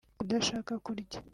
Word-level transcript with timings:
kudashaka 0.19 0.73
kurya 0.85 1.19